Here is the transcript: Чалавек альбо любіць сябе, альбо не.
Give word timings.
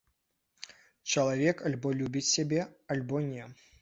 Чалавек 1.15 1.61
альбо 1.71 1.91
любіць 1.99 2.27
сябе, 2.33 2.61
альбо 2.97 3.23
не. 3.29 3.43